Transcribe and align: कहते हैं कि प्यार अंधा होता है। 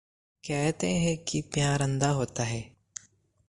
कहते 0.43 0.87
हैं 0.87 1.17
कि 1.17 1.41
प्यार 1.41 1.81
अंधा 1.81 2.09
होता 2.09 2.43
है। 2.43 2.75